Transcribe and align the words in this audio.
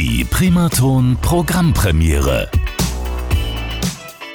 Die 0.00 0.22
Primaton 0.22 1.18
Programmpremiere. 1.22 2.48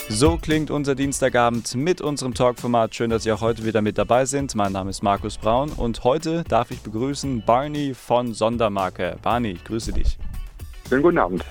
So 0.09 0.35
klingt 0.35 0.69
unser 0.69 0.93
Dienstagabend 0.93 1.73
mit 1.75 2.01
unserem 2.01 2.33
Talkformat. 2.33 2.93
Schön, 2.93 3.09
dass 3.09 3.23
Sie 3.23 3.31
auch 3.31 3.39
heute 3.39 3.63
wieder 3.63 3.81
mit 3.81 3.97
dabei 3.97 4.25
sind. 4.25 4.55
Mein 4.55 4.73
Name 4.73 4.89
ist 4.89 5.03
Markus 5.03 5.37
Braun 5.37 5.71
und 5.71 6.03
heute 6.03 6.43
darf 6.49 6.71
ich 6.71 6.81
begrüßen 6.81 7.43
Barney 7.45 7.93
von 7.93 8.33
Sondermarke. 8.33 9.15
Barney, 9.21 9.51
ich 9.51 9.63
grüße 9.63 9.93
dich. 9.93 10.17
Schönen 10.89 11.01
guten 11.01 11.17
Abend. 11.17 11.45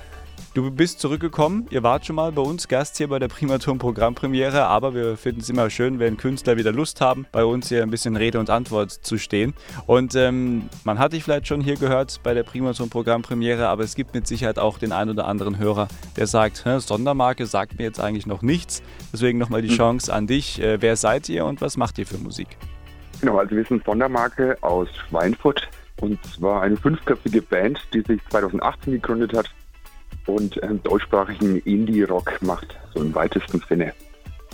Du 0.55 0.71
bist 0.71 1.00
zurückgekommen. 1.00 1.66
Ihr 1.71 1.82
wart 1.82 2.05
schon 2.05 2.16
mal 2.16 2.30
bei 2.30 2.43
uns 2.43 2.68
Gast 2.68 2.98
hier 2.98 3.09
bei 3.09 3.18
der 3.18 3.29
Primaton 3.29 3.79
Programmpremiere, 3.79 4.67
aber 4.67 4.95
wir 4.95 5.17
finden 5.17 5.41
es 5.41 5.48
immer 5.48 5.71
schön, 5.71 5.98
wenn 5.98 6.18
Künstler 6.18 6.59
wieder 6.59 6.73
Lust 6.73 7.00
haben, 7.00 7.25
bei 7.32 7.43
uns 7.43 7.71
hier 7.71 7.82
ein 7.82 7.89
bisschen 7.89 8.17
Rede 8.17 8.39
und 8.39 8.50
Antwort 8.50 8.91
zu 8.91 9.17
stehen. 9.17 9.54
Und 9.86 10.14
ähm, 10.14 10.68
man 10.85 10.99
hat 10.99 11.14
dich 11.14 11.25
vielleicht 11.25 11.46
schon 11.46 11.62
hier 11.62 11.77
gehört 11.77 12.21
bei 12.23 12.35
der 12.35 12.43
Primaton 12.43 12.91
Programmpremiere, 12.91 13.67
aber 13.67 13.82
es 13.82 13.95
gibt 13.95 14.12
mit 14.12 14.27
Sicherheit 14.27 14.59
auch 14.59 14.76
den 14.76 14.93
einen 14.93 15.12
oder 15.12 15.26
anderen 15.26 15.57
Hörer, 15.57 15.89
der 16.18 16.26
sagt, 16.26 16.59
Sondermarke 16.59 17.46
sagt 17.46 17.79
mir 17.79 17.84
jetzt 17.84 17.98
eigentlich 17.98 18.26
noch 18.26 18.43
nichts. 18.43 18.82
Deswegen 19.11 19.39
nochmal 19.39 19.62
die 19.62 19.71
hm. 19.71 19.76
Chance 19.76 20.12
an 20.12 20.26
dich. 20.26 20.61
Äh, 20.61 20.82
wer 20.82 20.96
seid 20.96 21.31
ihr 21.31 21.46
und 21.46 21.62
was 21.62 21.79
macht 21.79 21.96
ihr 21.98 22.04
für 22.04 22.18
Musik? 22.18 22.59
Genau, 23.23 23.39
also 23.39 23.57
wir 23.57 23.64
sind 23.64 23.82
Sondermarke 23.87 24.59
aus 24.61 24.89
Schweinfurt 25.09 25.67
und 26.03 26.23
zwar 26.26 26.61
eine 26.61 26.76
fünfköpfige 26.76 27.40
Band, 27.40 27.81
die 27.95 28.03
sich 28.03 28.21
2018 28.29 28.93
gegründet 28.93 29.34
hat 29.34 29.48
und 30.26 30.62
ähm, 30.62 30.82
deutschsprachigen 30.82 31.58
Indie-Rock 31.61 32.41
macht, 32.42 32.77
so 32.94 33.00
im 33.00 33.14
weitesten 33.14 33.62
Sinne. 33.69 33.92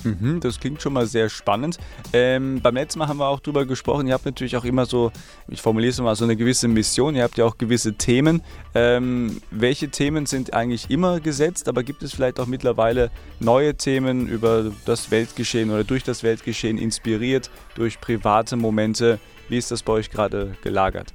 Mhm, 0.05 0.41
das 0.41 0.61
klingt 0.61 0.81
schon 0.81 0.93
mal 0.93 1.07
sehr 1.07 1.29
spannend. 1.29 1.79
Ähm, 2.13 2.61
beim 2.63 2.75
letzten 2.75 2.99
Mal 2.99 3.09
haben 3.09 3.19
wir 3.19 3.29
auch 3.29 3.41
drüber 3.41 3.67
gesprochen, 3.67 4.07
ihr 4.07 4.15
habt 4.15 4.27
natürlich 4.27 4.57
auch 4.57 4.65
immer 4.65 4.87
so, 4.87 5.11
ich 5.49 5.63
formuliere 5.63 5.91
es 5.91 6.01
mal, 6.01 6.15
so 6.15 6.25
eine 6.25 6.37
gewisse 6.37 6.69
Mission, 6.69 7.15
ihr 7.15 7.23
habt 7.23 7.39
ja 7.39 7.45
auch 7.45 7.59
gewisse 7.59 7.95
Themen. 7.95 8.43
Ähm, 8.75 9.41
welche 9.51 9.89
Themen 9.89 10.27
sind 10.27 10.55
eigentlich 10.55 10.91
immer 10.91 11.21
gesetzt, 11.21 11.69
aber 11.69 11.83
gibt 11.83 12.03
es 12.03 12.15
vielleicht 12.15 12.41
auch 12.41 12.47
mittlerweile 12.47 13.11
neue 13.41 13.75
Themen 13.75 14.29
über 14.29 14.71
das 14.85 15.11
Weltgeschehen 15.11 15.71
oder 15.71 15.85
durch 15.85 16.05
das 16.05 16.23
Weltgeschehen 16.23 16.79
inspiriert, 16.79 17.51
durch 17.75 18.01
private 18.01 18.57
Momente? 18.57 19.19
Wie 19.49 19.59
ist 19.59 19.71
das 19.71 19.83
bei 19.83 19.95
euch 19.95 20.11
gerade 20.11 20.55
gelagert? 20.63 21.13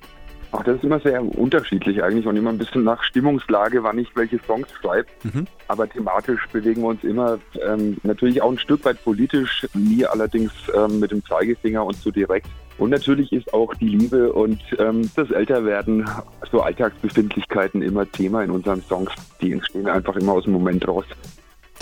Ach, 0.56 0.64
das 0.64 0.76
ist 0.76 0.84
immer 0.84 1.00
sehr 1.00 1.20
unterschiedlich 1.24 2.04
eigentlich 2.04 2.28
und 2.28 2.38
immer 2.38 2.52
ein 2.52 2.60
bisschen 2.60 2.84
nach 2.84 3.04
Stimmungslage, 3.04 3.82
wann 3.82 3.98
ich 3.98 4.16
welche 4.16 4.40
Songs 4.46 4.68
schreibe. 4.80 5.08
Mhm. 5.24 5.48
Aber 5.68 5.90
thematisch 5.90 6.46
bewegen 6.52 6.84
wir 6.84 6.90
uns 6.90 7.04
immer 7.04 7.40
ähm, 7.68 7.98
natürlich 8.04 8.40
auch 8.40 8.52
ein 8.52 8.60
Stück 8.60 8.86
weit 8.86 9.04
politisch, 9.04 9.68
nie 9.74 10.06
allerdings 10.06 10.52
ähm, 10.76 11.00
mit 11.00 11.10
dem 11.10 11.26
Zeigefinger 11.26 11.84
und 11.84 11.96
so 11.96 12.12
direkt. 12.12 12.48
Und 12.78 12.92
natürlich 12.92 13.34
ist 13.34 13.52
auch 13.52 13.74
die 13.76 13.90
Liebe 13.90 14.32
und 14.32 14.60
ähm, 14.78 15.10
das 15.16 15.32
Älterwerden, 15.32 16.08
so 16.52 16.62
Alltagsbefindlichkeiten 16.62 17.82
immer 17.82 18.10
Thema 18.12 18.44
in 18.44 18.52
unseren 18.52 18.84
Songs. 18.84 19.12
Die 19.42 19.54
entstehen 19.54 19.88
einfach 19.88 20.16
immer 20.18 20.34
aus 20.34 20.44
dem 20.44 20.54
Moment 20.54 20.88
raus 20.88 21.06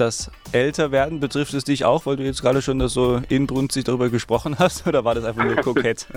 das 0.01 0.31
Älterwerden, 0.51 1.19
betrifft 1.19 1.53
es 1.53 1.63
dich 1.63 1.85
auch, 1.85 2.05
weil 2.05 2.17
du 2.17 2.23
jetzt 2.23 2.41
gerade 2.41 2.61
schon 2.61 2.79
das 2.79 2.93
so 2.93 3.21
inbrünstig 3.29 3.83
darüber 3.83 4.09
gesprochen 4.09 4.57
hast, 4.59 4.87
oder 4.87 5.05
war 5.05 5.15
das 5.15 5.23
einfach 5.23 5.45
nur 5.45 5.55
kokett? 5.63 6.07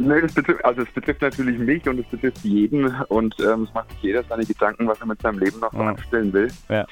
nee, 0.00 0.20
das 0.20 0.34
betrifft, 0.34 0.64
also 0.64 0.82
es 0.82 0.90
betrifft 0.90 1.22
natürlich 1.22 1.58
mich 1.58 1.88
und 1.88 1.98
es 1.98 2.06
betrifft 2.06 2.44
jeden 2.44 2.94
und 3.08 3.34
ähm, 3.40 3.64
es 3.64 3.74
macht 3.74 3.90
sich 3.92 4.02
jeder 4.02 4.22
seine 4.24 4.44
Gedanken, 4.44 4.86
was 4.86 5.00
er 5.00 5.06
mit 5.06 5.20
seinem 5.22 5.38
Leben 5.38 5.58
noch 5.58 5.72
oh. 5.72 5.80
anstellen 5.80 6.32
will. 6.32 6.48
Ja. 6.68 6.86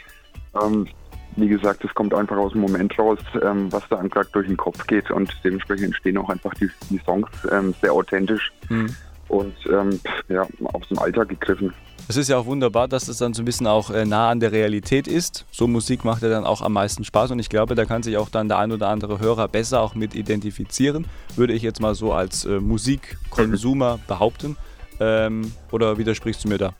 Ähm, 0.60 0.88
wie 1.36 1.48
gesagt, 1.48 1.84
es 1.84 1.94
kommt 1.94 2.14
einfach 2.14 2.36
aus 2.36 2.53
dem 2.53 2.62
Moment 2.62 2.98
raus, 2.98 3.19
ähm, 3.42 3.70
was 3.70 3.86
da 3.91 4.03
gerade 4.03 4.28
durch 4.32 4.47
den 4.47 4.56
Kopf 4.56 4.86
geht 4.86 5.10
und 5.10 5.32
dementsprechend 5.44 5.86
entstehen 5.86 6.19
auch 6.19 6.30
einfach 6.30 6.55
die, 6.55 6.69
die 6.91 6.98
Songs 7.05 7.28
ähm, 7.53 7.75
sehr 7.80 7.92
authentisch 7.92 8.50
hm. 8.69 8.88
Und 9.29 9.55
ähm, 9.71 10.01
ja, 10.29 10.47
aus 10.73 10.89
dem 10.89 10.98
Alltag 10.98 11.29
gegriffen. 11.29 11.73
Es 12.09 12.17
ist 12.17 12.29
ja 12.29 12.39
auch 12.39 12.47
wunderbar, 12.47 12.89
dass 12.89 13.07
es 13.09 13.19
dann 13.19 13.34
so 13.34 13.43
ein 13.43 13.45
bisschen 13.45 13.67
auch 13.67 13.91
äh, 13.91 14.07
nah 14.07 14.31
an 14.31 14.41
der 14.41 14.51
Realität 14.51 15.07
ist. 15.07 15.45
So 15.51 15.67
Musik 15.67 16.05
macht 16.05 16.23
ja 16.23 16.31
dann 16.31 16.45
auch 16.45 16.62
am 16.62 16.73
meisten 16.73 17.05
Spaß 17.05 17.33
und 17.33 17.39
ich 17.39 17.51
glaube, 17.51 17.75
da 17.75 17.84
kann 17.84 18.03
sich 18.03 18.17
auch 18.17 18.31
dann 18.31 18.49
der 18.49 18.59
ein 18.59 18.73
oder 18.73 18.88
andere 18.88 19.21
Hörer 19.21 19.47
besser 19.49 19.83
auch 19.83 19.94
mit 19.94 20.15
identifizieren, 20.15 21.06
würde 21.37 21.53
ich 21.53 21.62
jetzt 21.62 21.81
mal 21.81 21.94
so 21.94 22.12
als 22.12 22.47
äh, 22.47 22.61
Musikkonsumer 22.61 23.99
behaupten. 24.06 24.56
Ähm, 25.00 25.53
oder 25.71 25.99
widersprichst 25.99 26.44
du 26.44 26.49
mir 26.49 26.59
da? 26.59 26.72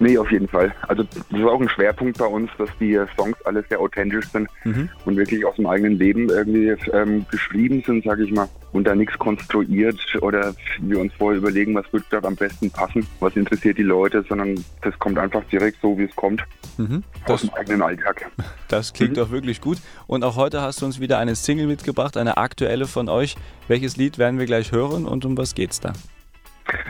Nee, 0.00 0.18
auf 0.18 0.30
jeden 0.30 0.48
Fall. 0.48 0.74
Also 0.88 1.02
das 1.02 1.16
ist 1.16 1.44
auch 1.44 1.60
ein 1.60 1.68
Schwerpunkt 1.68 2.18
bei 2.18 2.26
uns, 2.26 2.50
dass 2.58 2.68
die 2.80 2.98
Songs 3.16 3.36
alle 3.44 3.64
sehr 3.68 3.80
authentisch 3.80 4.28
sind 4.28 4.48
mhm. 4.64 4.88
und 5.04 5.16
wirklich 5.16 5.44
aus 5.44 5.56
dem 5.56 5.66
eigenen 5.66 5.98
Leben 5.98 6.28
irgendwie 6.28 6.74
ähm, 6.92 7.26
geschrieben 7.30 7.82
sind, 7.86 8.04
sage 8.04 8.24
ich 8.24 8.32
mal. 8.32 8.48
Und 8.72 8.86
da 8.86 8.94
nichts 8.94 9.18
konstruiert 9.18 9.98
oder 10.20 10.54
wir 10.80 11.00
uns 11.00 11.12
vorher 11.14 11.38
überlegen, 11.38 11.74
was 11.74 11.90
wird 11.92 12.04
dort 12.10 12.26
am 12.26 12.36
besten 12.36 12.70
passen, 12.70 13.06
was 13.20 13.34
interessiert 13.34 13.78
die 13.78 13.82
Leute, 13.82 14.24
sondern 14.28 14.62
das 14.82 14.98
kommt 14.98 15.18
einfach 15.18 15.42
direkt 15.44 15.78
so, 15.80 15.96
wie 15.98 16.04
es 16.04 16.16
kommt. 16.16 16.42
Mhm. 16.76 17.02
Aus 17.24 17.42
dem 17.42 17.54
eigenen 17.54 17.82
Alltag. 17.82 18.30
Das 18.68 18.92
klingt 18.92 19.12
mhm. 19.12 19.16
doch 19.16 19.30
wirklich 19.30 19.60
gut. 19.60 19.78
Und 20.06 20.24
auch 20.24 20.36
heute 20.36 20.60
hast 20.60 20.82
du 20.82 20.86
uns 20.86 21.00
wieder 21.00 21.18
eine 21.18 21.36
Single 21.36 21.66
mitgebracht, 21.66 22.16
eine 22.16 22.36
aktuelle 22.36 22.86
von 22.86 23.08
euch. 23.08 23.36
Welches 23.68 23.96
Lied 23.96 24.18
werden 24.18 24.38
wir 24.38 24.46
gleich 24.46 24.72
hören 24.72 25.06
und 25.06 25.24
um 25.24 25.38
was 25.38 25.54
geht's 25.54 25.80
da? 25.80 25.92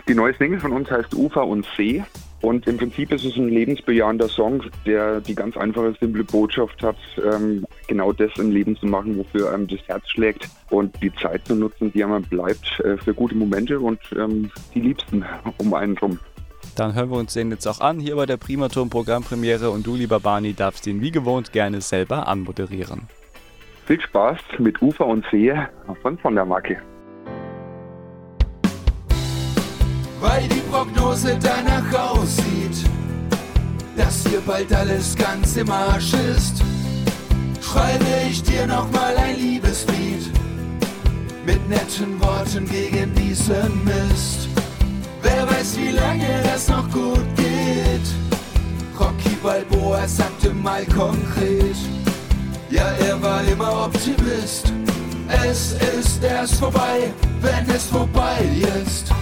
Die 0.09 0.15
neue 0.15 0.34
Single 0.34 0.61
von 0.61 0.73
uns 0.73 0.91
heißt 0.91 1.15
Ufer 1.15 1.47
und 1.47 1.67
See. 1.77 2.03
Und 2.47 2.65
im 2.69 2.77
Prinzip 2.77 3.12
ist 3.12 3.25
es 3.25 3.34
ein 3.34 3.49
lebensbejahender 3.49 4.29
Song, 4.29 4.62
der 4.87 5.21
die 5.21 5.34
ganz 5.34 5.57
einfache, 5.57 5.97
simple 5.99 6.23
Botschaft 6.23 6.81
hat, 6.81 6.97
ähm, 7.21 7.67
genau 7.89 8.12
das 8.12 8.31
im 8.39 8.53
Leben 8.53 8.77
zu 8.77 8.87
machen, 8.87 9.19
wofür 9.19 9.53
einem 9.53 9.67
das 9.67 9.81
Herz 9.89 10.09
schlägt 10.09 10.49
und 10.71 10.95
die 11.03 11.12
Zeit 11.17 11.45
zu 11.45 11.56
nutzen, 11.56 11.93
die 11.93 12.05
einem 12.05 12.23
bleibt, 12.23 12.79
äh, 12.85 12.99
für 12.99 13.12
gute 13.15 13.35
Momente 13.35 13.81
und 13.81 13.99
ähm, 14.17 14.49
die 14.73 14.81
Liebsten 14.81 15.25
um 15.59 15.75
einen 15.75 15.97
drum. 15.97 16.21
Dann 16.77 16.95
hören 16.95 17.11
wir 17.11 17.17
uns 17.17 17.35
den 17.35 17.51
jetzt 17.51 17.67
auch 17.67 17.81
an, 17.81 17.99
hier 17.99 18.15
bei 18.15 18.27
der 18.27 18.37
Primaturm 18.37 18.91
Programmpremiere 18.91 19.69
und 19.71 19.85
du, 19.85 19.97
lieber 19.97 20.21
Barney, 20.21 20.55
darfst 20.55 20.87
ihn 20.87 21.01
wie 21.01 21.11
gewohnt 21.11 21.53
gerne 21.53 21.81
selber 21.81 22.29
anmoderieren. 22.29 23.09
Viel 23.87 24.01
Spaß 24.01 24.39
mit 24.59 24.81
Ufer 24.81 25.06
und 25.06 25.27
See 25.33 25.53
von 26.01 26.17
von 26.17 26.37
der 26.37 26.45
Marke. 26.45 26.81
Weil 30.26 30.48
die 30.48 30.62
Prognose 30.70 31.38
danach 31.41 32.12
aussieht, 32.12 32.84
dass 33.97 34.26
hier 34.26 34.41
bald 34.41 34.72
alles 34.72 35.14
ganz 35.14 35.56
im 35.56 35.70
Arsch 35.70 36.12
ist, 36.14 36.62
schreibe 37.60 38.04
ich 38.28 38.42
dir 38.42 38.66
nochmal 38.66 39.16
ein 39.16 39.37
Liebeslied 39.37 40.31
mit 41.44 41.69
netten 41.69 42.20
Worten 42.20 42.69
gegen 42.69 43.14
diesen 43.14 43.84
Mist. 43.84 44.48
Wer 45.22 45.47
weiß, 45.48 45.78
wie 45.78 45.91
lange 45.91 46.43
das 46.43 46.69
noch 46.69 46.91
gut 46.91 47.26
geht. 47.37 48.06
Rocky 48.98 49.37
Balboa 49.43 50.08
sagte 50.08 50.53
mal 50.53 50.84
konkret, 50.87 51.76
ja, 52.70 52.88
er 53.06 53.22
war 53.22 53.43
immer 53.44 53.87
Optimist. 53.87 54.72
Es 55.44 55.76
ist 55.98 56.22
erst 56.22 56.54
vorbei, 56.54 57.12
wenn 57.41 57.69
es 57.75 57.84
vorbei 57.84 58.38
ist. 58.84 59.12